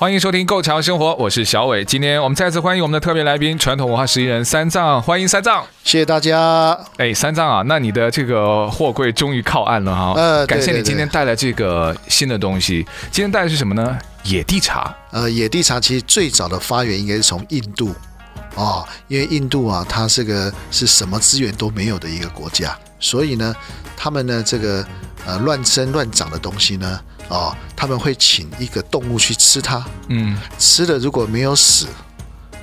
[0.00, 1.84] 欢迎收听《Go 潮生活》，我是小伟。
[1.84, 5.02] 今天我们再次欢迎我们的特别来宾——传统文化十一人三藏。
[5.02, 6.74] 欢迎三藏，谢谢大家。
[6.96, 10.14] 哎，三藏啊，那你的这个货柜终于靠岸了哈！
[10.16, 12.82] 呃，感谢你今天带来这个新的东西。
[13.12, 13.98] 今天带的是什么呢？
[14.24, 14.96] 野地茶。
[15.10, 17.94] 呃，野地茶其实最早的发源应该是从印度
[18.54, 23.54] 哦，因为印度啊，它这个是什么资源都没有的一个国家，所以呢，
[23.98, 24.82] 他们呢这个
[25.26, 27.00] 呃乱生乱长的东西呢。
[27.28, 31.86] 哦，他们会请一个动物去吃它，嗯，吃了如果没有死，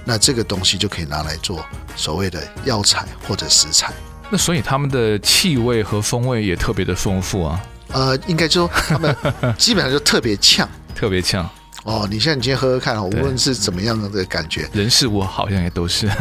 [0.03, 3.93] 那这个东西就可以拿来做所谓的药材或者食材。
[4.29, 7.61] 那所以他们的气味和风味也特别的丰富啊。
[7.93, 9.15] 呃，应该说他们
[9.57, 11.49] 基本上就特别呛，特别呛。
[11.87, 16.11] 哦，你现在你今天喝喝看，无论是怎么样的感觉，人是我好像也都是。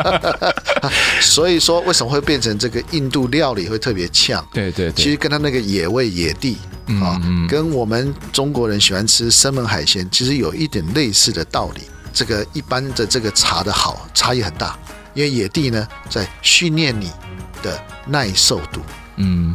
[1.22, 4.46] 所以说，为什么会变成这个印度料理会特别呛？
[4.52, 6.58] 对对，其实跟他那个野味野地。
[7.00, 11.82] 啊，跟我们中国人喜欢吃生猛海鲜，其实有一点类似的道理。
[12.12, 14.76] 这个一般的这个茶的好差异很大，
[15.14, 17.10] 因为野地呢在训练你
[17.62, 18.82] 的耐受度。
[19.16, 19.54] 嗯，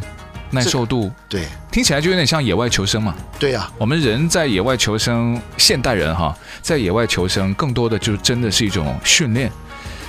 [0.50, 3.14] 耐受度，对，听起来就有点像野外求生嘛。
[3.38, 9.50] 对呀，我们人在野外求生，现代人哈，在野外求生，更多的就真的是一种训练。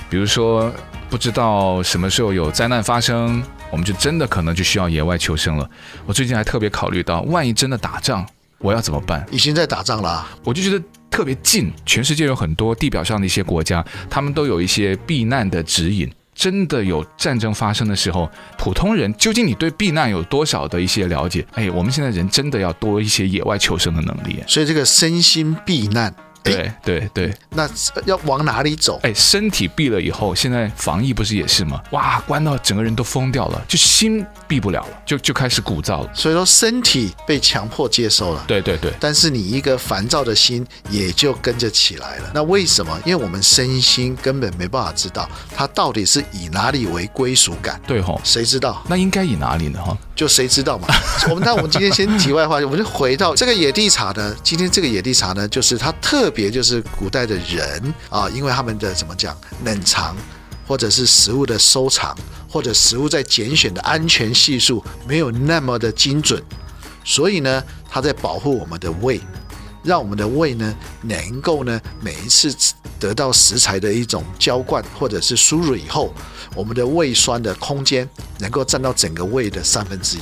[0.08, 0.72] 比如说，
[1.10, 3.42] 不知道什么时候有灾难发生。
[3.70, 5.70] 我们就真的可能就需要野外求生了。
[6.06, 8.26] 我最近还特别考虑到，万一真的打仗，
[8.60, 9.26] 我要怎么办？
[9.30, 10.30] 已经在打仗了啊。
[10.42, 16.10] 我就觉得特别近，全世界有很多地表上的一些国家，他们都有一些避难的指引。
[16.38, 21.44] 真的有战争发生的时候，普通人究竟你对避难有多少的一些了解？
[21.54, 24.40] 哎，我们现在人真的要多一些野外求生的能力。
[24.46, 26.14] 所以这个身心避难。
[26.54, 27.68] 对对对，那
[28.04, 28.98] 要往哪里走？
[29.02, 31.80] 哎，身体闭了以后，现在防疫不是也是吗？
[31.90, 36.10] 哇，关到整个人都疯掉了，就心闭不了了，就就开始鼓噪了。
[36.14, 38.92] 所以说身体被强迫接受了，对对对。
[38.98, 42.30] 但是你一个烦躁的心也就跟着起来了。
[42.34, 42.98] 那为什么？
[43.04, 47.80] 因为我们身心根本没办法知道它到底是以哪里为归属感。
[47.86, 48.82] 对吼，谁知道？
[48.88, 49.80] 那应该以哪里呢？
[49.80, 50.88] 哈，就谁知道嘛？
[51.28, 54.34] 我们那我们今天先题外话，我们就回到这个野地茶呢。
[54.42, 56.37] 今天这个野地茶呢，就是它特别。
[56.38, 60.16] 别就是古代的人啊，因为他们的怎么讲冷藏，
[60.68, 62.16] 或者是食物的收藏，
[62.48, 66.40] 或者食物在拣选的安全系数没有那么的精准，
[67.04, 67.60] 所以呢，
[67.90, 69.20] 它在保护我们的胃，
[69.82, 70.72] 让我们的胃呢
[71.02, 72.54] 能够呢每一次
[73.00, 76.14] 得到食材的一种浇灌或者是输入以后，
[76.54, 80.20] 我们的胃酸的空间能够占到整个胃的三分之一。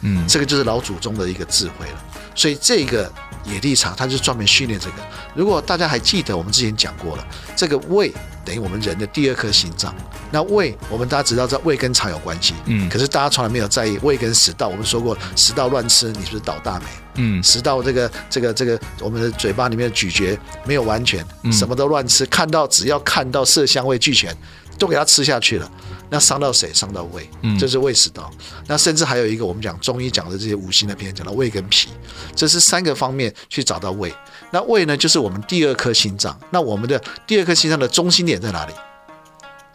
[0.00, 2.02] 嗯，这个就是老祖宗的一个智慧了。
[2.34, 3.12] 所以这个。
[3.52, 4.96] 野地茶，它就是专门训练这个。
[5.34, 7.26] 如果大家还记得，我们之前讲过了，
[7.56, 8.12] 这个胃
[8.44, 9.94] 等于我们人的第二颗心脏。
[10.30, 12.54] 那胃，我们大家知道，这胃跟肠有关系。
[12.66, 12.88] 嗯。
[12.88, 14.68] 可是大家从来没有在意胃跟食道。
[14.68, 16.84] 我们说过，食道乱吃，你是不是倒大霉？
[17.14, 17.42] 嗯。
[17.42, 24.36] 食道这个这个这个，我们的嘴巴里面的咀嚼没有完全，什么都乱吃，看到只要看到色香味俱全，
[24.78, 25.70] 都给它吃下去了。
[26.10, 26.72] 那伤到谁？
[26.72, 27.28] 伤到胃，
[27.58, 28.30] 这是胃食道。
[28.32, 31.90] 嗯、那甚至还有一个，我们讲中医讲的这些五行的篇讲到胃跟脾，
[32.34, 34.14] 这是三个方面去找到胃。
[34.50, 36.38] 那胃呢，就是我们第二颗心脏。
[36.50, 38.72] 那我们的第二颗心脏的中心点在哪里？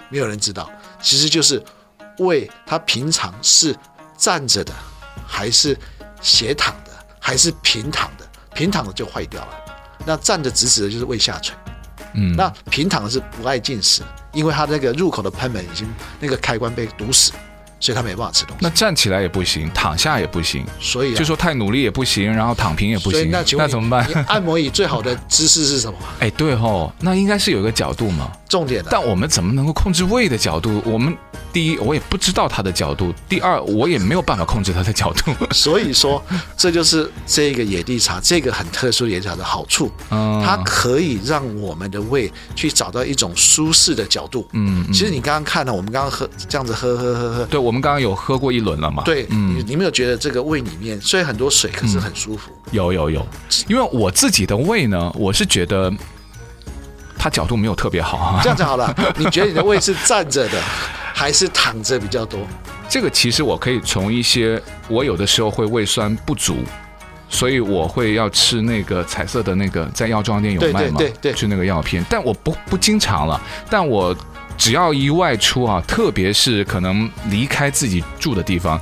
[0.09, 0.67] 没有人知道。
[0.99, 1.63] 其实就是
[2.17, 3.75] 胃，它平常是
[4.17, 4.73] 站着的，
[5.27, 5.77] 还是
[6.21, 8.27] 斜躺的，还是平躺的？
[8.55, 9.49] 平躺的就坏掉了。
[10.05, 11.55] 那站着直直的，就是胃下垂。
[12.13, 14.03] 那平躺是不爱进食。
[14.33, 15.87] 因为它那个入口的喷门已经
[16.19, 17.31] 那个开关被堵死，
[17.83, 18.59] 所以他没办法吃东西。
[18.61, 23.29] 那站起来也不行，躺下也不行，所以、啊、就说太努力也不行，然后躺平也不行。
[23.29, 24.07] 那那怎么办？
[24.25, 25.97] 按摩椅最好的姿势是什么？
[26.21, 28.31] 哎，对哦，那应该是有个角度嘛。
[28.47, 28.89] 重点的。
[28.89, 30.81] 但我们怎么能够控制胃的角度？
[30.85, 31.13] 我们。
[31.51, 35.31] 第一，我也不知道它的角度；第二，我也没有办法控制它的角度。
[35.53, 36.19] 所以说，
[36.57, 39.91] 这就是这个野地茶，这个很特殊的野地茶的好处。
[40.09, 44.47] 嗯，它可以让我们的胃去找到一种舒适的角度。
[44.53, 49.03] 嗯，其实你刚刚看了，我们刚刚喝这样子喝喝喝喝，对，我们刚刚有喝过一轮了嘛？
[49.03, 52.51] 对，嗯，你，你没有觉得这个胃里面虽然很多水，可是很舒服？
[52.67, 53.27] 嗯，有有有，
[53.67, 55.91] 因为我自己的胃呢，我是觉得
[57.17, 58.39] 它角度没有特别好啊。
[58.41, 60.61] 这样子好了， 你觉得你的胃是站着的？
[61.15, 62.39] 还是躺着比较多，
[62.89, 66.57] 这个其实我可以从一些我有的时候会胃酸不足，
[67.29, 72.03] 所以我会要吃那个彩色的那个，在药妆店有卖嘛，对对对，就那个药片。
[72.09, 73.39] 但我不不经常了，
[73.69, 74.13] 但我
[74.57, 78.79] 只要一外出啊，特别是可能离开自己住的地方，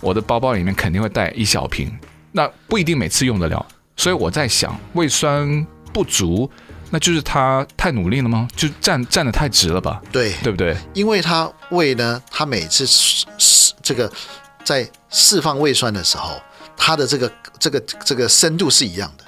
[0.00, 1.90] 我的包包里面肯定会带一小瓶。
[2.32, 3.64] 那不一定每次用得了，
[3.96, 6.50] 所以我在想，胃酸不足，
[6.90, 8.48] 那就是他太努力了吗？
[8.56, 10.00] 就站站得太直了吧？
[10.10, 10.76] 对，对不对？
[10.94, 13.26] 因为他胃呢，他每次释
[13.82, 14.10] 这个
[14.64, 16.40] 在释放胃酸的时候，
[16.76, 19.24] 它的这个这个这个深度是一样的，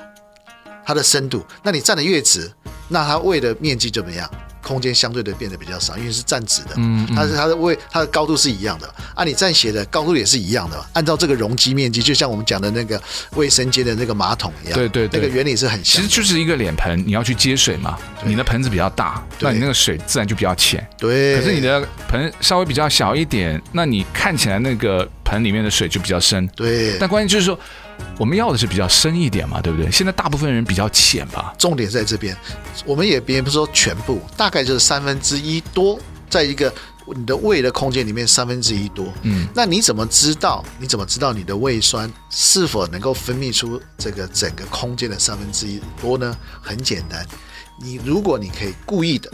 [0.85, 2.50] 它的深度，那你站得越直，
[2.88, 4.31] 那他胃的面积怎么样？
[4.65, 13.01] 空间相对的变得比较少，因为是站直的，嗯，它是它的位，它的高度是一样的，按、啊、你站斜的高度也是一样的，按照这个容积面积，就像我们讲的那个
[13.37, 16.03] 卫生间的那个马桶一样，对对对，那个原理是很像。
[16.03, 21.37] 其实就是一个脸盆，你要去接水嘛，你的盆子比较大，那你那个水自然就比较浅，对。
[21.37, 26.97] 可是你的盆稍微比较小一点，那你看起来那个盆里面的水就比较深，对。
[26.99, 27.59] 但关键就是说。
[28.19, 29.91] 我们要的是比较深一点嘛，对不对？
[29.91, 31.55] 现在大部分人比较浅吧。
[31.58, 32.37] 重点在这边，
[32.87, 35.99] 我们也别不说全部，大概就是三分之一多，
[36.31, 36.73] 在一个
[37.17, 39.12] 你的胃的空间里面三分之一多。
[39.23, 40.64] 嗯，那你怎么知道？
[40.79, 46.37] 你怎么知道你的胃酸是否能够分泌出这个整个空间的三分之一多呢？
[46.62, 47.26] 很简单，
[47.82, 49.31] 你如果你可以故意的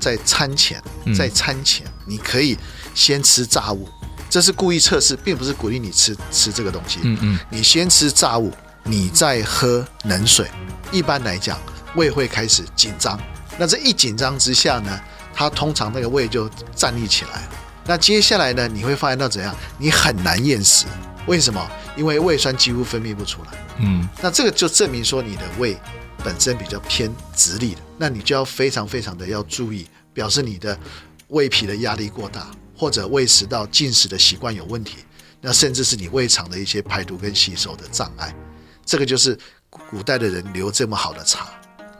[0.00, 0.82] 在餐前，
[1.16, 2.58] 在餐前，你可以
[2.94, 3.88] 先吃炸物。
[4.34, 6.98] 这是故意测试，并不是鼓励你吃吃这个东西。
[7.04, 8.52] 嗯嗯，你先吃炸物，
[8.82, 10.50] 你再喝冷水。
[10.90, 11.56] 一般来讲，
[11.94, 13.16] 胃会开始紧张。
[13.56, 15.00] 那这一紧张之下呢，
[15.32, 17.48] 它通常那个胃就站立起来了。
[17.86, 19.54] 那接下来呢，你会发现到怎样？
[19.78, 20.86] 你很难厌食。
[21.28, 21.64] 为什么？
[21.94, 23.52] 因为胃酸几乎分泌不出来。
[23.78, 25.78] 嗯，那这个就证明说你的胃
[26.24, 27.80] 本身比较偏直立的。
[27.96, 30.76] 那你就要非常非常的要注意，表示你的
[31.28, 32.48] 胃脾的压力过大。
[32.76, 34.98] 或者胃食道进食的习惯有问题，
[35.40, 38.34] 那甚至是你胃肠的一些排毒跟吸收的障碍，
[38.84, 39.38] 这个就是
[39.70, 41.48] 古代的人留这么好的茶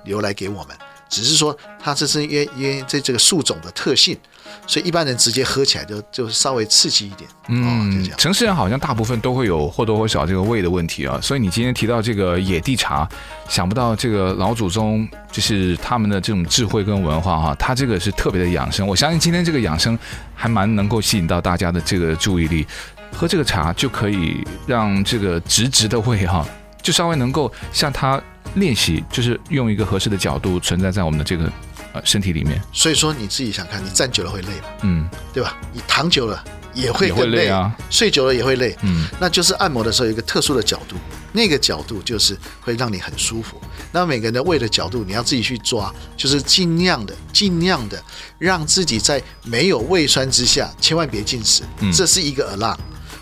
[0.05, 0.77] 留来给我们。
[1.09, 4.19] 只是说它这是因因为这这个树种的特性，
[4.67, 7.29] 所以一般人直接喝起来就就稍微刺激一点。
[7.49, 11.19] 嗯，城市人好像大部分都会有或多或少这个胃的问题啊。
[11.23, 13.09] 所以你今天提到这个野地茶，
[13.49, 18.87] 想不到这个老祖宗就是他们的这种智慧跟文化哈，他这个是特别的养生。
[18.87, 19.99] 我相信今天这个养生
[20.35, 22.67] 还蛮能够吸引到大家的这个注意力，
[23.13, 26.47] 喝这个茶就可以让这个直直的胃哈，
[26.81, 28.21] 就稍微能够像他。
[28.57, 31.51] 练习就是用一个合适的角度存在在我们的这个
[31.95, 32.61] 呃身体里面。
[32.73, 34.67] 所以说你自己想看，你站久了会累嘛？
[34.83, 35.57] 嗯，对吧？
[35.73, 36.45] 你躺久了
[36.75, 38.77] 也会更累，累啊，睡久了也会累。
[38.83, 40.97] 嗯，那就是按摩的时候有一个特殊的角度，
[41.33, 43.61] 那个角度就是会让你很舒服。
[43.93, 48.03] 那每个人的胃的角度你要自己去抓，就是尽量的、尽量的
[48.39, 51.63] 让自己在没有胃酸之下，千万别进食。
[51.79, 52.77] 嗯，这是一个 alarm。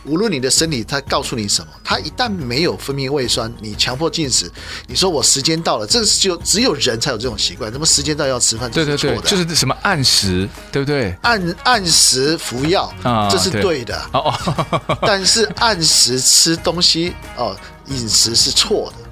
[0.04, 4.50] 无论你的身体它告诉你什么，它一旦没有分泌胃酸，你强迫进食，
[4.86, 7.70] 你说我时间到了，这是就只有人才有这种习惯。
[7.70, 8.70] 什么时间到要吃饭？
[8.70, 11.16] 对对对，就是什么按时，对不对？
[11.22, 13.96] 按按时服药啊，这是对的。
[14.12, 17.56] 哦哦， 但是按时吃东西哦，
[17.86, 19.02] 饮食是错的。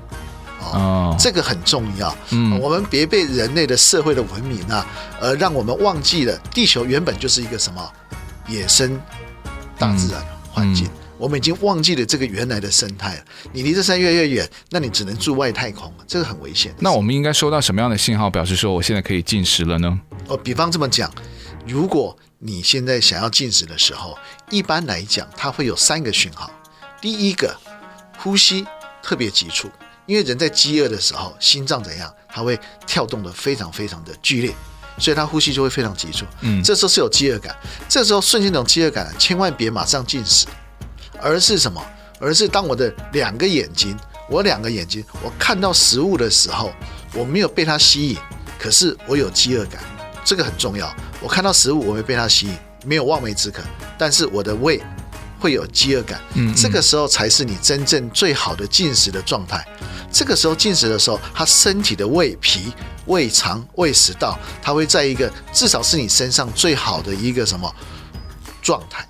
[0.72, 2.14] 哦，这个很重要。
[2.30, 4.86] 嗯，我们别被人类的社会的文明啊，
[5.20, 7.92] 而让我们忘记了地球原本就是一个什么
[8.46, 9.00] 野生
[9.78, 10.22] 大自然。
[10.60, 13.24] 环境，我们已经忘记了这个原来的生态了。
[13.52, 16.74] 你离这山越来越远，那你只能住外太空，这个很危险。
[16.78, 20.00] 那我们应该收到什么样的信号，表示说我现在可以进食了呢？
[20.28, 21.10] 哦，比方这么讲，
[21.66, 24.18] 如果你现在想要进食的时候，
[24.50, 26.50] 一般来讲，它会有三个讯号。
[27.00, 27.56] 第一个，
[28.18, 28.66] 呼吸
[29.02, 29.70] 特别急促，
[30.06, 32.12] 因为人在饥饿的时候，心脏怎样？
[32.28, 34.54] 它会跳动的非常非常的剧烈。
[34.98, 37.56] 所以他呼吸就会非常急促，嗯，这时候是有饥饿感，
[37.88, 40.46] 这时候瞬间这种饥饿感，千万别马上进食，
[41.20, 41.82] 而是什么？
[42.18, 43.96] 而是当我的两个眼睛，
[44.28, 46.70] 我两个眼睛，我看到食物的时候，
[47.14, 48.18] 我没有被它吸引，
[48.58, 49.82] 可是我有饥饿感，
[50.22, 50.94] 这个很重要。
[51.20, 52.54] 我看到食物，我会被它吸引，
[52.84, 53.62] 没有望梅止渴，
[53.96, 54.82] 但是我的胃
[55.40, 59.66] 会有饥饿感，嗯，这个时候才是你真正最好的进食的状态。
[60.12, 62.72] 这个时候进食的时候，他身体的胃脾、
[63.06, 67.72] 胃肠、胃食道，它会在一个至少是你身上最好的一个什么
[68.60, 69.08] 状态。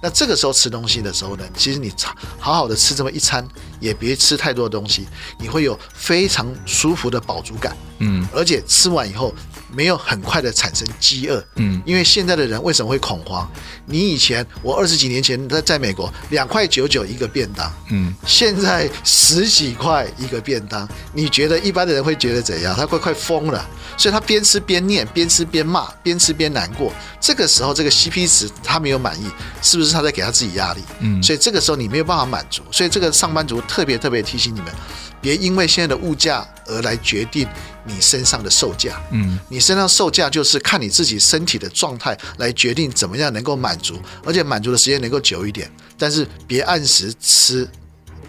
[0.00, 1.92] 那这个时候吃东西的时候呢，其实你
[2.38, 3.46] 好好的吃这么一餐，
[3.82, 5.06] 也别吃太多的东西，
[5.38, 7.76] 你会有非常舒服的饱足感。
[7.98, 9.34] 嗯，而且吃完以后。
[9.74, 13.50] 没有很快的产生饥饿，嗯，因为现在的人为什么会恐慌？
[13.86, 22.76] 你以前，我二十几年前在在美国，两块九九一个便当，嗯，现在十几块一个便当，你觉得一般的人会觉得怎样？
[22.76, 26.92] 他快快疯了，所以他边吃边念，边吃边骂，边吃边难过。
[27.18, 29.24] 这个时候，这个 CP 值他没有满意，
[29.62, 30.82] 是不是他在给他自己压力？
[30.98, 34.70] 嗯，所以这个时候你没有办法满足，所以这个上班族特别特别提醒你们，
[35.18, 37.48] 别因为现在的物价而来决定
[37.86, 39.00] 你身上的售价。
[39.12, 45.70] 嗯，你身上售价就是看你自己身体的状态来决定怎么样能够满足，而且满足的时间能够久一点。
[45.96, 47.66] 但是别按时吃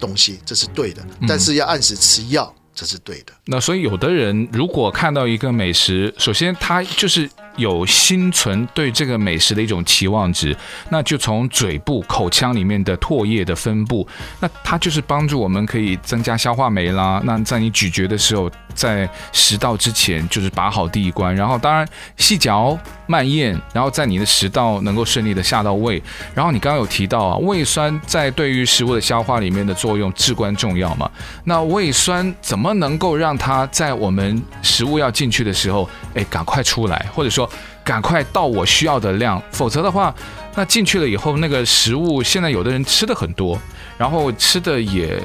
[0.00, 1.06] 东西，这是对的。
[1.28, 3.34] 但是要按时吃药，这是对的。
[3.44, 7.28] 那所以有的人如果看到一个美食，首先他就是。
[7.56, 10.56] 有心存对这个美食的一种期望值，
[10.88, 14.06] 那就从嘴部、口腔里面的唾液的分布，
[14.40, 17.20] 那它就是帮助我们可以增加消化酶啦。
[17.24, 26.02] 那在你咀嚼的时候，在食道之前就是把好第一关，然后当然细嚼慢咽，然后在你的食道能够顺利的下到胃。
[26.34, 31.08] 然后你刚刚有提到啊，胃酸在对于食物的消化里面的作用至关重要嘛。
[31.44, 37.43] 那胃酸怎么能够让它在我们食物要进去的时候，哎，赶快出来，或者说。
[37.84, 40.14] 赶快到我需要的量，否则的话，
[40.54, 43.58] 那进去了以后，那个食物现在有的人吃的很多，
[43.98, 45.22] 然后吃的也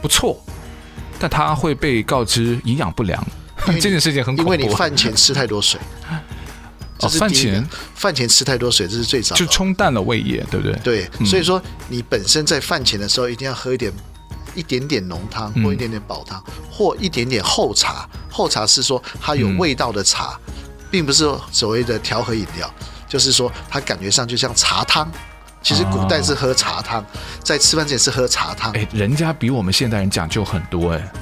[0.00, 0.38] 不错，
[1.18, 3.24] 但他会被告知营养不良，
[3.80, 4.52] 这件事情很恐怖。
[4.54, 5.80] 因为你饭前吃太多水。
[7.00, 10.78] 哦，饭前饭前吃太多水，这是最早就冲淡了胃液，对不对？
[10.84, 13.92] 对，嗯、所以说你本身在饭前的时候一定要喝一点，
[14.54, 18.08] 一点点浓汤或一点点煲汤，嗯、或一点点厚茶。
[18.30, 20.38] 厚茶是说它有味道的茶。
[20.46, 20.52] 嗯
[20.92, 22.72] 并不是所谓的调和饮料，
[23.08, 25.10] 就是说它感觉上就像茶汤。
[25.62, 27.02] 其实古代是喝茶汤，
[27.42, 28.72] 在吃饭前是喝茶汤。
[28.72, 31.12] 哎，人家比我们现代人讲究很多哎。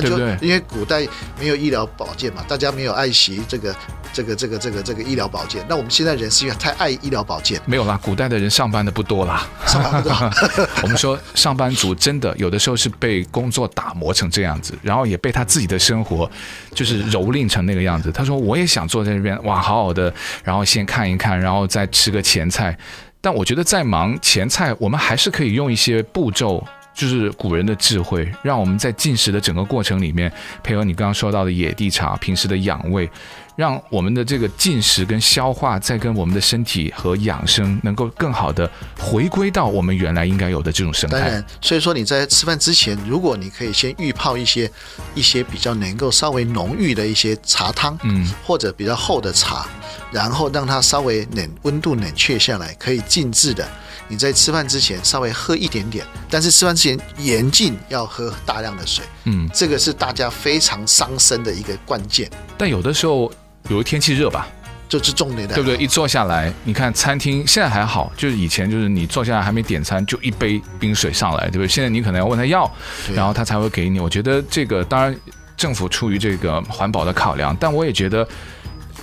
[0.00, 0.36] 对不对？
[0.40, 1.06] 因为古代
[1.38, 3.74] 没有医疗保健嘛，大家没有爱惜这个、
[4.12, 5.64] 这个、这个、这个、这个医疗保健。
[5.68, 7.60] 那我们现在人是因为太爱医疗保健。
[7.66, 9.46] 没有啦，古代的人上班的不多啦。
[9.66, 10.16] 上班不多。
[10.82, 16.30] 我们说上班族真的有的时候是被工作打磨成这样子，然后也被他自己的生活
[16.74, 18.10] 就是蹂躏成那个样子。
[18.12, 20.12] 他说我也想坐在这边，哇，好好的，
[20.44, 22.76] 然后先看一看，然后再吃个前菜。
[23.20, 26.64] 但我觉得再忙前菜，我们还是可以用一些步骤。
[26.96, 33.08] 就是古人的智慧，让我们在进食的整个过程里面，配合你刚刚说到的野地茶，平时的养胃，
[33.54, 41.20] 让我们的这个进食跟消化，再跟我们的身体和养生，能够更好的回归到我们原来应该有的这种生态。
[41.20, 44.70] 当然，所以说你在吃饭之前，如果你可以先预泡一些
[45.14, 49.68] 一些比较能够稍微浓郁的一些茶汤，嗯，或者比较厚的茶，
[50.10, 53.68] 然后让它稍微冷温度冷却下来，可以静置的。
[54.08, 59.04] 你在吃饭之前稍微喝一点点，但是吃饭之前严禁要喝大量的水。
[59.24, 62.30] 嗯，这个是大家非常伤身的一个关键。
[62.56, 63.28] 但有的时候，
[63.64, 64.46] 比如天气热吧，
[64.88, 65.76] 就是重点的，对不对？
[65.78, 71.68] 一坐下来，你看餐厅现在还好，就是以前就是你坐下来还没点餐，就一杯冰水上来，对不对？
[71.68, 72.70] 现在你可能要问他要，
[73.12, 73.98] 然后他才会给你。
[73.98, 75.14] 我觉得这个当然
[75.56, 78.26] 政府出于这个环保的考量，但我也觉得，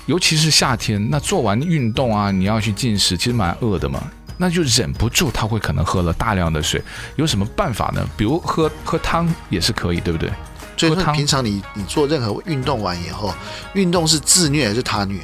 [0.05, 4.01] 尤其是夏天，那做完运动啊，你要去进食，其实蛮饿的嘛。
[4.43, 6.83] 那就忍不住，他会可能喝了大量的水，
[7.15, 8.05] 有什么办法呢？
[8.17, 10.29] 比如喝喝汤也是可以，对不对？
[10.75, 13.33] 所以说平常你你做任何运动完以后，
[13.73, 15.17] 运动是自虐还是他虐？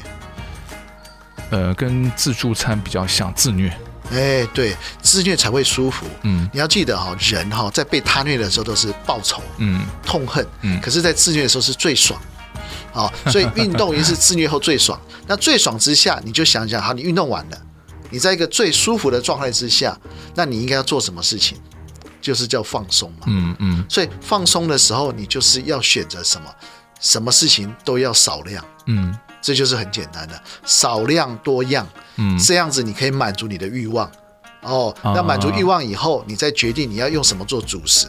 [1.49, 3.69] 呃，跟自助餐比较像，自虐。
[4.13, 6.05] 哎，对，自虐才会舒服。
[6.21, 12.17] 嗯，你要记得哈，人哈在被他虐的时候都是报仇，嗯，痛恨，嗯，可是在自虐的时候是最爽。
[12.93, 14.97] 好，所以 运动也是自虐后最爽。
[15.27, 17.57] 那最爽之下，你就想想，好，你运动完了。
[18.09, 19.97] 你在一个最舒服的状态之下，
[20.35, 21.57] 那你应该要做什么事情？
[22.21, 23.25] 就是叫放松嘛。
[23.27, 23.85] 嗯嗯。
[23.87, 26.47] 所以放松的时候，你就是要选择什么？
[26.99, 28.63] 什么事情都要少量。
[28.87, 31.87] 嗯，这就是很简单的，少量多样。
[32.17, 34.11] 嗯，这样子你可以满足你的欲望。
[34.61, 38.07] 哦，那满足欲望以后，你再决定你要用什么做主食。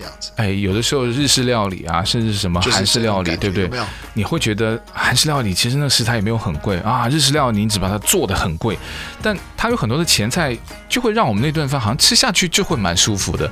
[0.00, 3.64] 这样子，哎，有的时候日式料理啊，甚至是什么韩式料理，对不对？
[3.64, 3.84] 有没有？
[4.14, 8.78] 你会觉得韩式料理其实那食材也没有很贵啊，日式料理你只把它做的很贵，
[9.20, 10.56] 但它有很多的前菜，
[10.88, 13.50] 就会让我们那顿饭好像吃下去就会蛮舒服的，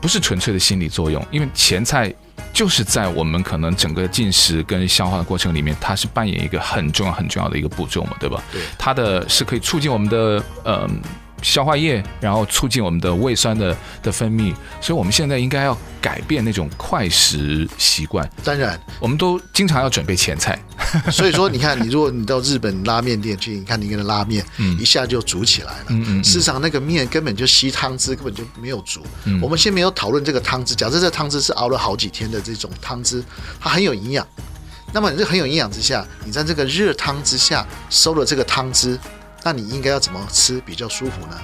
[0.00, 2.10] 不是纯粹的心理作用，因为前菜
[2.50, 8.42] 就是在我们可能整个进食跟消化的过程里面，它是扮演一个很重要很重要的一个步骤嘛，对吧？
[8.50, 10.88] 对，它的是可以促进我们的呃。
[11.42, 18.28] 消化液，然后促进我们的胃酸的的分泌，所以我们现在应该要改变那种快食习惯。
[18.42, 20.58] 当然，我们都经常要准备前菜。
[21.10, 25.84] 所以说，你看，你如果你到日本拉面店去，你看你那个拉面，嗯，一下就煮起来了。
[25.88, 26.24] 嗯嗯。
[26.24, 29.02] 事实上，那个面根本就吸汤汁，根本就没有煮。
[29.24, 29.38] 嗯。
[29.42, 33.22] 我们先没有讨论这个汤汁，假设这个汤汁是熬了好几天的这种汤汁，
[33.60, 34.26] 它很有营养。
[34.92, 38.98] 那么你这很有营养之下，你在这个热汤之下收了这个汤汁。
[39.42, 41.40] 那你应该要怎么吃比较舒服呢？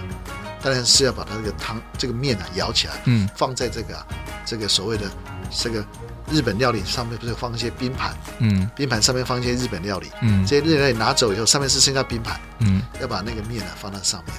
[0.62, 4.06] 当然是要把它这个汤这个面啊舀起来，嗯，放在这个、啊、
[4.46, 5.10] 这个所谓的
[5.50, 5.84] 这个
[6.30, 14.34] 日本料理上面，不是放一些冰盘，嗯，冰盘上面放一些日本料理，嗯，这些日本料理拿走以后，上面是剩下冰盘，嗯，要把那个面呢放在上面，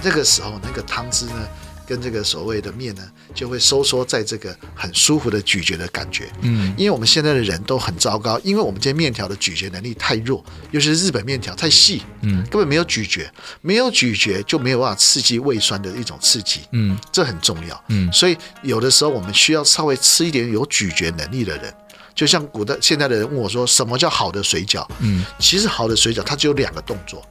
[0.00, 1.48] 这个时候那个汤汁呢，
[1.86, 3.02] 跟这个所谓的面呢，
[3.34, 6.30] 就会收缩在这个很舒服的咀嚼的感觉。
[6.42, 16.60] 嗯，因为我们现在的人都很糟糕，因为我们这些面条的咀嚼能力太弱，尤其是日本面条太细，嗯，根本没有咀嚼，没有咀嚼就没有办法刺激胃酸的一种刺激。
[16.72, 17.84] 嗯，这很重要。
[17.88, 21.72] 嗯，所以有的时候我们需要稍微吃一点有咀嚼能力的人。
[22.14, 27.22] 就像古代现在的人问我说：“什么叫好的水饺？”嗯，其实好的水饺它只有两个动作：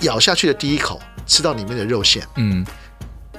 [0.00, 2.66] 咬下去的第一口吃到里面的肉馅，嗯，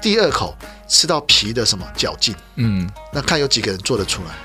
[0.06, 4.36] 第二口吃到皮的什么嚼劲，嗯，那看有几个人做得出来，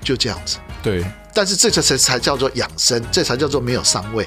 [0.00, 0.56] 就这样子。
[0.82, 1.04] 对，
[1.34, 4.26] 但是这才才叫做养生，这才叫做没有伤胃。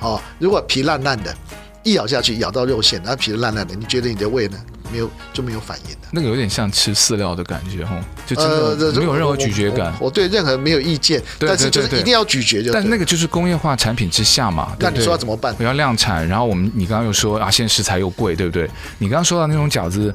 [0.00, 1.34] 哦，如果皮烂烂的，
[1.82, 4.60] 一咬下去咬到肉馅，然后皮烂烂的，你觉得你的胃呢？
[4.92, 9.86] 没有就没有反应的，那个有点像吃饲料的感觉哦，就真的没有任何咀嚼感。
[9.86, 12.72] 呃、我，我，我对任何没有意见，对对对对，但是就是一定要咀嚼就。
[12.72, 15.54] 但那个就是工业化产品之下嘛，那你说要怎么办？
[15.58, 18.68] 我要量产，然后我们你刚刚又说啊，现在食材又贵，对不对？
[18.98, 20.14] 你刚刚说到那种饺子，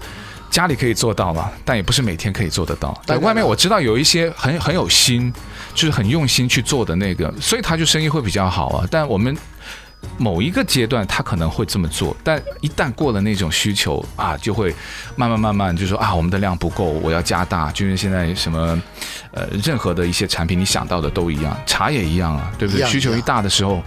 [0.50, 3.00] 家里可以做到了，但也不是每天可以做得到。
[3.06, 5.34] 对，外面我知道有一些很很有心，
[5.74, 8.88] 就是很用心去做的那个，所以他就生意会比较好啊。
[8.90, 9.38] 但我们。
[10.18, 14.74] 某一个阶段，他可能会这么做，但一旦过了那种需求啊，就会
[15.16, 17.72] 慢慢慢慢就说啊，我们的量不够，我要加大。
[17.72, 18.82] 就是现在什么，
[19.32, 22.86] 呃，任何的一些产品，你想到的都一样，茶也一样啊，对不对？
[22.88, 23.82] 需求一大的时候。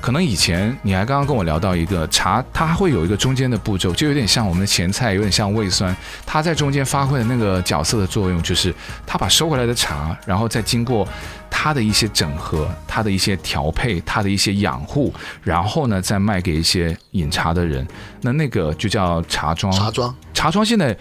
[0.00, 5.96] 可能以前你还刚刚跟我聊到一个茶，它会有一个中间的步骤，就有点像我们的前菜，有点像胃酸，
[6.26, 8.74] 它在中间发挥的那个角色的作用，就是
[9.06, 11.06] 它把收回来的茶，然后再经过
[11.48, 17.86] 它的一些整合、它的一些调配、它的一些养护，然后呢再卖给一些饮茶的人，
[18.22, 19.72] 那那个就叫茶庄。
[19.72, 20.96] 茶庄，茶庄现在。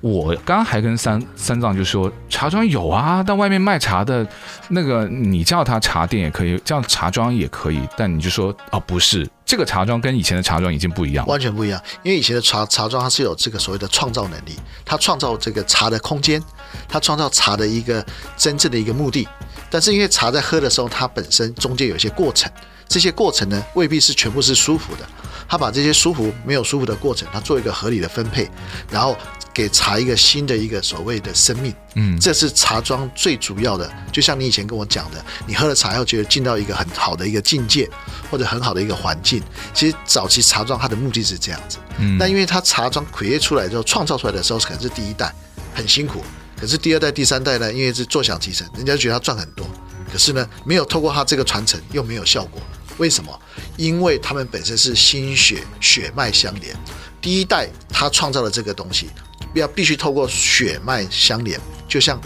[0.00, 4.26] 我刚还跟三三藏就说，茶庄有啊，但外面卖茶的，
[4.68, 11.78] 那个你叫他茶店也可以，叫茶庄也可以，但你就说哦，不是，这个茶庄跟以前的茶庄已经不一样，完全不一样。
[12.02, 16.42] 因为以前的茶茶庄它是有这个所谓的创造能力，它创造这个茶的空间，
[16.88, 18.02] 它创造茶的一个
[18.38, 19.28] 真正的一个目的。
[19.68, 22.50] 但是因为茶在喝的时候，它本身中间有些过程，
[22.88, 25.06] 这些过程呢未必是全部是舒服的，
[25.46, 28.50] 它把这些舒服没有舒服的过程，它做一个合理的分配，
[28.90, 29.14] 然后。
[29.60, 33.92] 给茶一个新的一个所谓的生命，嗯，这是茶庄最主要的。
[34.10, 37.86] 就像你以前跟我讲的，你喝了茶要觉得进到一个很好的一个境界，
[38.30, 39.42] 或者很好的一个环境。
[39.74, 45.30] 其实早期茶庄它的目的是这样子，嗯，那因为它茶庄 create 出来之后，创造出来的时候可能是第一代
[45.74, 46.24] 很辛苦，
[46.58, 49.66] 可是第二代、第三代呢，因为是坐享其成，人家觉得他赚很多，
[50.10, 52.62] 可是呢，没有透过他这个传承又没有效果。
[52.96, 53.38] 为什么？
[53.76, 56.74] 因为他们本身是心血血脉相连，
[57.20, 59.10] 第一代他创造了这个东西。
[59.54, 61.58] 要必须透过血脉相连，
[61.88, 62.20] 就像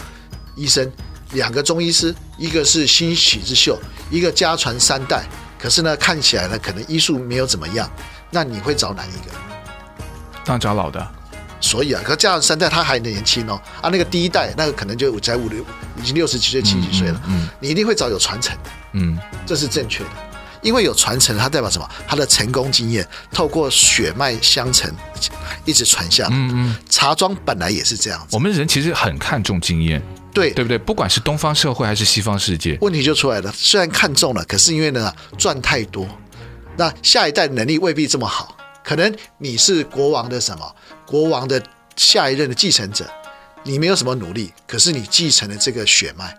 [0.55, 0.91] 医生，
[1.31, 3.79] 两个中医师，一个是新喜之秀，
[4.11, 5.23] 一个家传三代，
[5.57, 7.89] 可是呢，看起来呢，可能医术没有怎么样，
[8.29, 9.31] 那你会找哪一个？
[10.43, 11.05] 当然找老的。
[11.61, 15.65] 所以啊，可家传三代他还年轻哦，啊，那个第一代那个可能就才五六，
[15.97, 20.09] 已经六十几岁、七十几岁了，嗯，嗯，你一定会找有传承的，嗯，这是正确的。
[20.61, 21.89] 因为有传承，它代表什么？
[22.07, 24.91] 它的成功经验透过血脉相承，
[25.65, 26.29] 一直传下来。
[26.31, 26.75] 嗯嗯。
[26.89, 28.27] 茶庄本来也是这样子。
[28.31, 30.01] 我们人其实很看重经验，
[30.33, 30.77] 对对不对？
[30.77, 33.51] 不管是东方社会还是西方世界，问题就出来了。
[33.55, 36.07] 虽然看重了，可是因为呢赚太多，
[36.77, 38.55] 那下一代能力未必这么好。
[38.83, 40.75] 可能你是国王的什么？
[41.05, 41.61] 国王的
[41.95, 43.05] 下一任的继承者，
[43.63, 46.37] 你没有什么努力，可是你继承了这个血脉。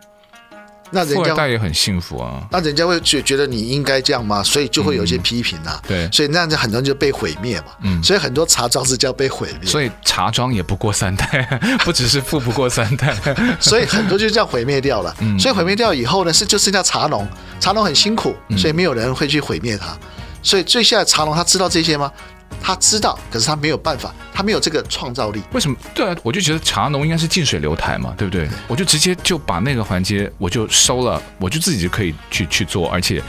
[0.91, 4.43] 那人家也很幸福啊，那人家会觉觉得你应该这样吗？
[4.43, 5.89] 所以就会有一些批评呐、啊嗯。
[5.89, 7.67] 对，所以那样子很多人就被毁灭嘛。
[7.83, 9.71] 嗯，所以很多茶庄是叫被毁灭。
[9.71, 13.17] 所以茶庄也不过三代， 不只是富不过三代，
[13.61, 15.15] 所以很多就这样毁灭掉了。
[15.21, 17.27] 嗯，所以毁灭掉以后呢，是就剩下茶农，
[17.59, 19.97] 茶农很辛苦，所以没有人会去毁灭他。
[20.43, 22.13] 所以最下的茶农他知道这些吗？
[22.61, 25.41] 他知道，可是他没有办法，他没有这个创造力。
[25.53, 25.77] 为什么？
[25.95, 28.49] 对啊，我就觉得茶农应该是近水楼台嘛，对不对？
[28.67, 33.23] 我就直接就把那个环节我就收了，我就自己就可以去去做，而且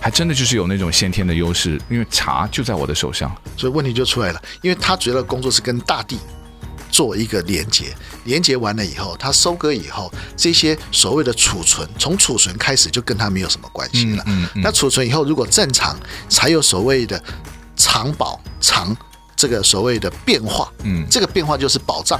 [0.00, 3.34] 还真的就是有那种先天的优势，因为茶就在我的手上。
[3.56, 6.16] 所以问题就出来了，因为他主要的工作是跟大地
[6.88, 7.92] 做一个连接，
[8.26, 14.22] 连接完了以后，他收割以后，这些所谓的储存，从储存开始就跟他没有什么关系了。
[14.26, 14.62] 嗯，嗯，嗯。
[14.62, 17.20] 那储存以后如果正常，才有所谓的。
[17.76, 18.96] 藏宝藏
[19.36, 22.18] 这个所谓的变化，嗯，这个变化就是宝藏，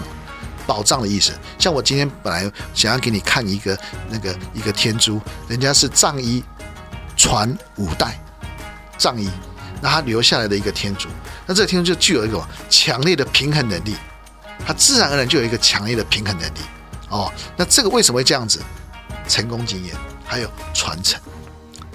[0.67, 1.33] 宝藏的意思。
[1.59, 3.79] 像我今天本来想要给你看一个
[4.11, 6.45] 那个一个天珠，人家是藏衣
[7.17, 8.21] 传五代
[8.99, 9.31] 藏衣，
[9.81, 11.09] 那他留下来的一个天珠，
[11.47, 13.97] 那这个天珠就具有一个强烈的平衡能力，
[14.67, 16.59] 它自然而然就有一个强烈的平衡能力。
[17.09, 18.61] 哦，那这个为什么会这样子？
[19.27, 19.95] 成功经验
[20.27, 21.19] 还有传承，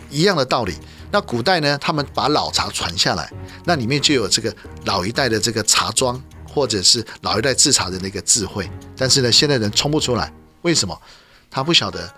[0.10, 0.76] 一样的道理。
[1.12, 3.32] 那古代呢，他们把老茶传下来，
[3.65, 8.69] 那里面就有这个老一代的这个茶庄或者是老一代制茶的那个智慧。
[8.95, 11.00] 但是呢，现在人冲不出来，为什么？
[11.50, 12.13] 他不晓得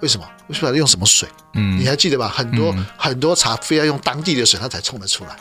[0.00, 1.28] 为什么，不晓得用什么水。
[1.54, 2.28] 嗯，你还记得吧？
[2.28, 5.36] 很多、嗯、很多茶非要用当地的水，它才冲得出来。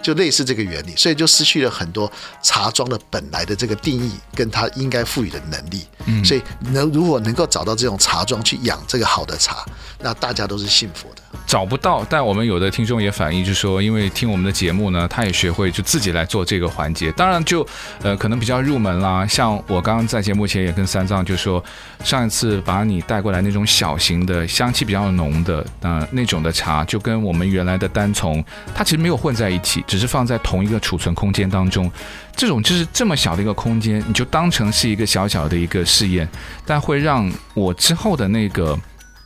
[0.00, 2.10] 就类似这个原理，所以就失去了很多
[2.42, 5.86] 茶庄的本来的这个定义，跟它应该赋予的能力。
[6.06, 9.64] 嗯，所以能如果能够找到这种茶庄去养这个好的茶，
[10.00, 11.22] 那大家都是幸福的。
[11.48, 17.10] 找不到，但我们有的听众也反映，就是说，因为听我们的节目呢，他也学会就自己来做这个环节。
[17.12, 17.66] 当然就，
[18.02, 19.26] 呃，可能比较入门啦。
[19.26, 21.64] 像我刚刚在节目前也跟三藏就说，
[22.04, 31.90] 上一次把你带过来那种小型的、香气比较浓的呃那种的茶，就跟我们原来的单丛，它其实没有混在一起，只是放在同一个储存空间当中。
[32.36, 36.28] 这种就是这么小的一个空间，你就当成是一个小小的一个试验，
[36.66, 38.78] 但会让我之后的那个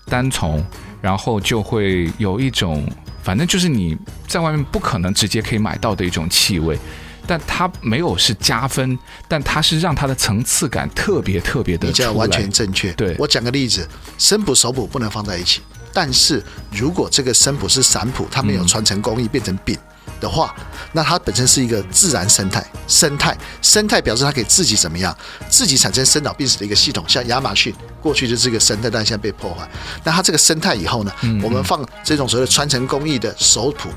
[0.06, 0.64] 单丛。
[1.02, 2.88] 然后就会有一种，
[3.22, 3.94] 反正就是你
[4.26, 6.78] 在外面不可能直接可以买到的一种气味，
[7.26, 11.88] 但它没有是加分，但它是让它的层次感特别特别的。
[11.88, 12.92] 你讲完全正确。
[12.92, 13.86] 对，我讲个例子，
[14.16, 15.60] 生普熟普不能放在一起，
[15.92, 19.76] 但是如果这个生普是散普，它没有传承工艺变成饼。
[20.22, 20.54] 嗯的话，
[20.92, 25.14] 那它本身是一个自然生态，生态生态表示它可以自己怎么样，
[25.50, 27.04] 自己产生生老病死的一个系统。
[27.08, 29.68] 像亚马逊过去就是一个生态，但现在被破坏。
[30.04, 33.88] 那它这个生态以后呢，嗯嗯我们放这种所谓的传承工艺的熟普。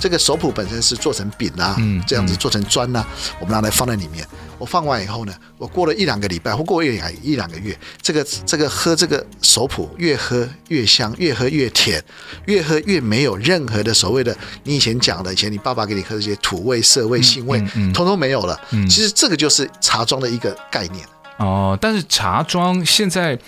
[0.00, 3.08] 这个手普本身是做成饼啊，这样子做成砖呐、啊，
[3.38, 4.26] 我们拿来放在里面。
[4.58, 12.02] 我放完以后呢，我过了一两个礼拜或过一两一两个月，这个这个喝这个手普越喝越香，越喝越甜，
[12.46, 17.60] 越喝越没有任何的所谓的你以前讲的以前你爸爸给你喝的这些土味、涩味、腥味，
[17.92, 18.58] 通通没有了。
[18.88, 21.06] 其实这个就是茶庄的一个概念。
[21.38, 23.38] 哦，但是茶庄现在。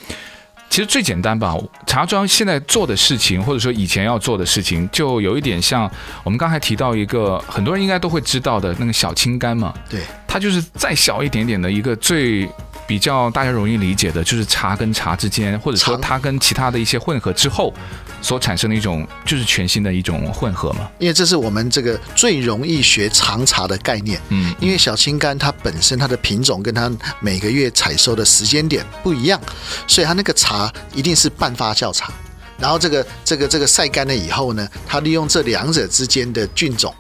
[0.73, 1.55] 其实最简单吧，
[1.87, 5.91] 茶庄现在做的事情，或者说以前要做的事情，就有一点像
[6.25, 9.75] 我们刚才提到一个很多人应该都会知道的那个小青柑嘛。
[9.91, 12.49] 对，它就是再小一点点的一个最。
[12.87, 17.73] 比较大家容易理解的就是茶跟茶之间，或者说它跟其他的一些混合之后
[18.21, 20.89] 所产生的一种，就是全新的一种混合嘛。
[20.99, 24.21] 因为这是我们这个最容易学长茶的概念。
[24.29, 26.91] 嗯，因为小青柑它本身它的品种跟它
[27.21, 29.41] 每个月采收的时间点不一样，
[29.87, 32.13] 所以它那个茶一定是半发酵茶。
[32.59, 36.95] 然后这个这个这个晒干了以后呢，它利用这两者之间的菌种。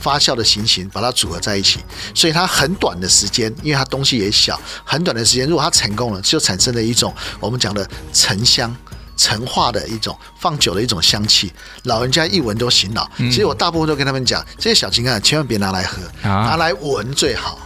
[0.00, 1.80] 发酵的情形，把它组合在一起，
[2.14, 8.74] 所以它很短的时间，因为它东西也小，很短的时间，如果它成功了，就产生了一种我们讲的沉香、
[9.16, 11.52] 陈化的一种放久的一种香气，
[11.84, 13.10] 老人家一闻都醒脑。
[13.18, 17.58] 其实我大部分都跟他们讲，这些小青柑千万别拿来喝，拿来闻最好。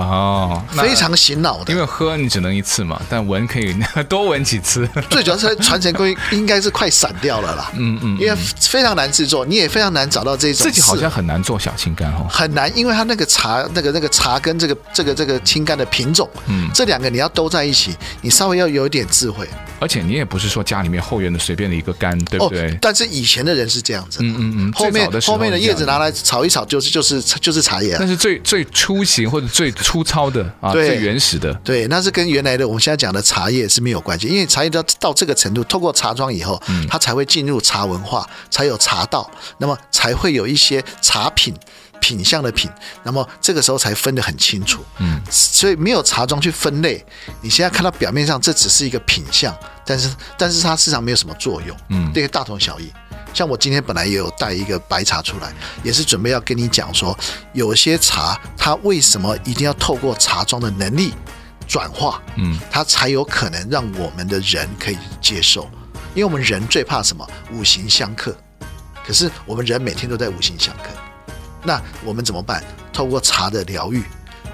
[0.00, 3.74] 哦，非常醒脑的，因为喝你只能一次嘛，但闻可以
[4.08, 4.88] 多闻几次。
[5.10, 10.66] 最主要是传承工艺应该是快散掉了啦， 嗯嗯，因为非常难制作，你也非常难找到这种。
[10.66, 19.48] 自己好像很难做小青柑哦，很难，因为它那个茶，那个那个茶跟这个这个这个青柑的品种，嗯，这两个你要都在一起，你稍微要有一点智慧。
[19.80, 22.68] 而且你也不是说家里面后院的随便的一个柑，对不对？
[22.68, 27.94] 哦，但是以前的人是这样子，嗯嗯嗯，后面后面的叶子拿来炒一炒，就是就是就是茶叶。
[27.96, 31.50] 但是最最初型或者最粗糙的啊，对，最原始的。
[31.64, 41.54] 对，那是跟原来的我们现在讲的茶叶是没有关系，因为茶叶到到这个程度，透过茶庄以后，它才会进入茶文化，才有茶道，那么才会有一些茶品。
[42.00, 42.70] 品相的品，
[43.02, 44.84] 那么这个时候才分得很清楚。
[44.98, 47.04] 嗯，所以没有茶庄去分类，
[47.40, 49.52] 你现在看到表面上这只是一个品相，
[49.84, 51.76] 但是但是它事实上没有什么作用。
[51.88, 52.88] 嗯，这个大同小异。
[53.34, 57.16] 像我今天本来也有带一个白茶出来，也是准备要跟你讲说，
[57.52, 61.14] 有些茶它为什么一定要透过茶庄的能力
[61.66, 65.70] 转化，嗯，它才有可能让我们的人可以接受。
[66.14, 67.24] 因为我们人最怕什么？
[67.52, 68.36] 五行相克。
[69.06, 70.90] 可是我们人每天都在五行相克。
[71.62, 72.64] 那我们怎么办？
[72.92, 74.02] 透过茶的疗愈，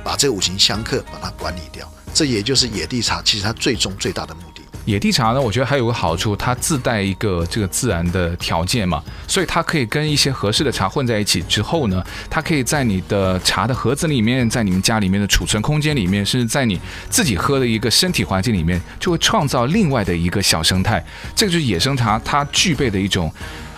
[0.02, 1.90] 把这五行相克把它管理掉。
[2.12, 4.62] 这也就是野地茶，其实它最终最大的目的。
[4.84, 21.04] 野地茶呢，我觉得还有个好处，它自带一个这个自然的条件嘛，所以它可以跟一些合适的茶混在一起之后呢，它可以在你的茶的盒子里面，在你们家里面的储存空间里面，甚至在你自己喝的一个身体环境里面，就会创造另外的一个小生态。
[21.34, 23.32] 这个就是野生茶它具备的一种。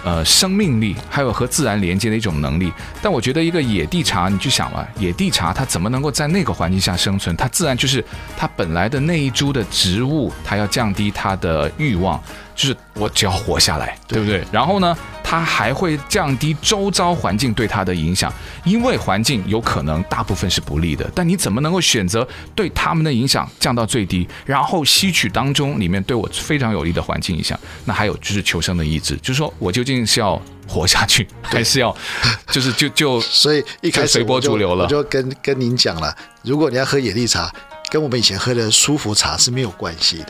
[0.06, 7.34] 呃，生命力还有和自然连接的一种能力，但我觉得一个野地茶，你去想吧，野地茶它怎么能够在那个环境下生存？
[7.34, 8.04] 它自然就是
[8.36, 12.22] 它本来的那一株的植物，它要降低它的欲望，
[12.54, 14.44] 就是我只要活下来，对不对？
[14.52, 14.96] 然后呢，
[15.28, 18.32] 他还会降低周遭环境对它的影响，
[18.64, 27.58] 因为环境有可能大部分是不利的，但你怎么能够选择对他们的影响降到最低，然后吸取当中里面对我非常有利的环境影响？
[27.84, 31.94] 那还有就是求生的意志，就是说我究竟是要活下去，还是要
[32.52, 37.52] 就是就就所以一开始随波逐流了，我就跟跟您讲了，如果你要喝野地茶，
[37.90, 40.28] 跟我们以前喝的舒服茶是没有关系的。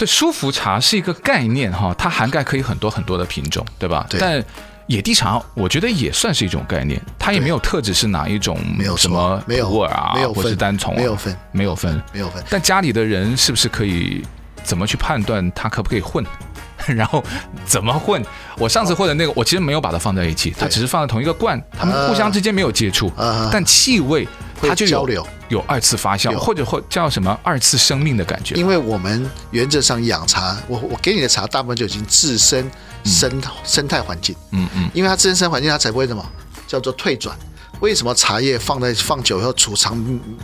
[0.00, 4.06] 对，舒服茶是一个概念哈，它涵盖可以很多很多的品种，对吧？
[4.08, 4.18] 对。
[4.18, 4.42] 但
[4.86, 12.42] 野地茶，我觉得也算是一种概念，它也没有特指是哪一种，没有什么普洱啊，没有或是单丛，没有分，没有分，没有分。
[12.48, 14.24] 但家里的人是不是可以
[14.64, 16.24] 怎么去判断它可不可以混？
[16.88, 17.22] 然后
[17.66, 18.24] 怎么混？
[18.56, 23.12] 我上次混的那个，我其实没有把它放在一起，它只是放在同一个罐，它们互相之间没有接触，
[23.52, 24.26] 但气味。
[24.62, 28.54] 它就有交流，有二次发酵，或者或叫什么二次生命的感觉。
[28.54, 32.70] 因为我们原则上养茶，我我给你的茶大部分就已经自身
[33.04, 36.24] 生、嗯、生态环境，嗯嗯，因为它自身生态环境，它才不会什么
[36.66, 37.36] 叫做退转。
[37.80, 39.96] 为什么茶叶放在放久以后储藏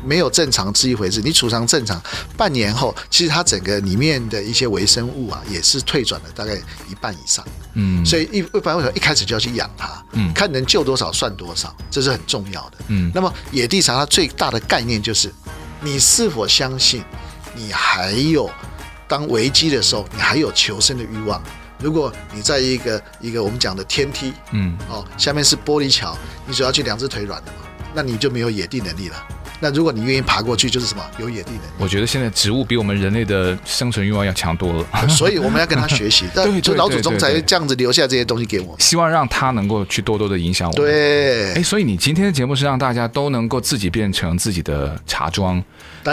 [0.05, 1.21] 没有正常是一回事？
[1.21, 2.01] 你储藏正常，
[2.37, 6.55] 半年后其实它整个里面的一些微生物啊也是退转了大概
[6.89, 7.45] 一半以上。
[7.75, 10.03] 嗯，所以一一般为什么一开始就要去养它？
[10.13, 12.79] 嗯，看能救多少算多少，这是很重要的。
[12.89, 15.31] 嗯，那么野地茶它最大的概念就是，
[15.83, 17.03] 你是否相信
[17.55, 18.51] 你还有
[19.07, 21.43] 当危机的时候，你还有求生的欲望？
[21.79, 27.59] 如果你在一个一个我们讲的天梯，嗯，哦，下面是玻璃桥，你只要去两只腿软的嘛，
[27.95, 29.17] 那你就没有野地能力了。
[29.61, 31.67] 那如果你愿意爬过去，就是什么有野地能力。
[31.79, 36.27] 我觉得现在植物比我们人类的生存欲望要强多了， 所以我们要跟他学习。
[36.35, 40.85] 对，就老祖宗才这样子留下这些东西给我们，希望让他能够去多多的影响我们。
[40.85, 45.63] 对，哎，所以你今天的节目是让大家都能够自己变成自己的茶庄。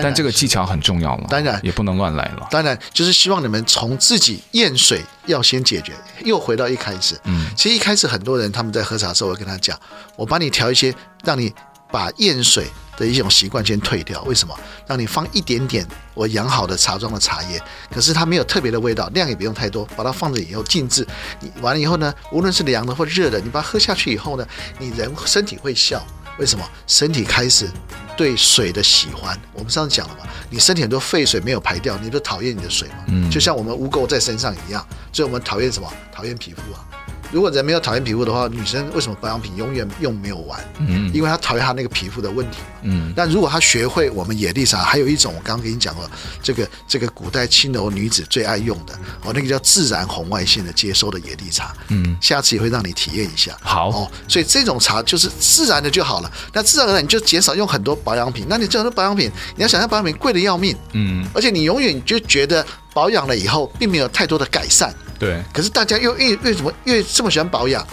[0.02, 2.48] 但这个技巧很重要了，当然也不能乱来了。
[2.50, 5.94] 当然，就是希望你们从自己验水要先解决。
[6.26, 9.80] 又回到一开始，嗯，其实一开始很多人他们在喝茶的时候，我跟他讲，
[10.16, 10.92] 我帮你调一些，
[11.24, 11.54] 让你
[11.92, 12.66] 把验水
[12.98, 14.22] 的一种习惯先退掉。
[14.24, 14.58] 为什么？
[14.88, 21.08] 让你放一点点我养好的茶庄的茶叶，可是它没有特别的味道，量也不用太多，把它放着以后静置。
[21.40, 24.48] 你完了以后呢，无论是凉的或热的，你把它喝下去以后呢，
[24.80, 26.06] 你人身体会笑。
[26.40, 26.66] 为什么？
[26.88, 27.70] 身体开始。
[28.16, 35.92] 对水的喜欢，我们上次讲了嘛，你身体很多废水没有排掉，你都讨厌你的水嘛，嗯，就像我们污垢在身上一样，所以我们讨厌什么？
[36.14, 36.86] 讨厌皮肤啊。
[37.34, 40.64] 如果人没有讨厌皮肤的话，女生为什么保养品永远用没有完？
[40.78, 42.60] 嗯，因为她讨厌她那个皮肤的问题。
[42.84, 46.08] 嗯，但如果她学会我们野地茶，还有一种我刚刚跟你讲了，
[46.44, 48.94] 这个这个古代青楼女子最爱用的
[49.24, 51.76] 哦，那个叫自然红外线的接收的野地茶。
[51.88, 53.58] 嗯，下次也会让你体验一下。
[53.62, 56.32] 好哦，所以这种茶就是自然的就好了。
[56.54, 58.46] 那自然而然你就减少用很多保养品。
[58.48, 60.78] 那你这很多保养品，你要想象保养品贵的要命。
[60.92, 64.94] 嗯，而且你永远就觉得保养了以后并没有太多的改善。
[65.24, 67.86] 对，可是大家又越越怎么越这么喜欢保养？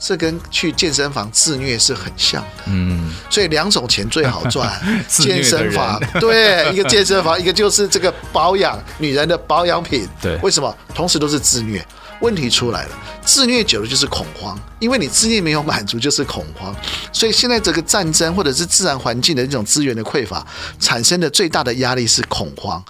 [0.00, 2.62] 这跟去健身房自虐是很像的。
[2.66, 10.08] 嗯，所以两种钱最好赚， 健身房对，一个健身房，一个就是这个保养女人的保养品。
[10.22, 10.72] 对，为什么？
[10.94, 11.84] 同时都是自虐。
[12.20, 12.90] 问题出来了，
[13.24, 16.74] 自虐久了就是恐慌，因为你自虐没有满足就是恐慌。
[17.12, 20.44] 所以现在这个战争或者是自然环境的这种资源的匮乏，
[20.80, 22.82] 产生的最大的压力是恐慌。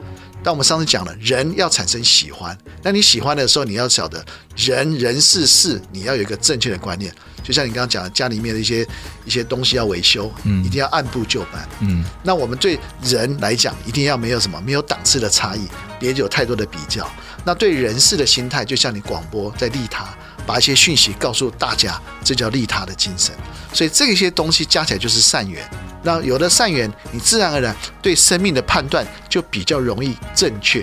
[0.49, 4.25] 但我们上次讲了，人要产生喜欢，那你喜欢的时候，你要晓得
[4.57, 7.15] 人人事事，你要有一个正确的观念。
[7.45, 8.83] 就像你刚刚讲的，家里面的一些
[9.27, 12.03] 一些东西要维修，嗯，一定要按部就班，嗯。
[12.23, 15.69] 那我们对人来讲，一定要没有什么没有档次的差异，
[16.01, 17.07] 别有太多的比较。
[17.45, 20.09] 那对人事的心态，就像你广播在利他，
[20.47, 23.35] 把一些讯息告诉大家，这叫利他的精神。
[23.75, 25.63] 所以这些东西加起来就是善缘。
[26.09, 30.83] 那有了善缘，你自然而然对生命的判断就比较容易正确，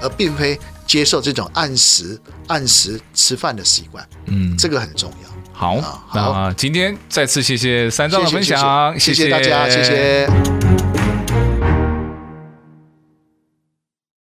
[0.00, 4.02] 而并非接受这种按时按时吃饭的习惯。
[4.24, 5.28] 嗯，这个很重要。
[5.52, 10.63] 好，好，那今天再次谢谢三藏的分享，谢谢大家，谢谢。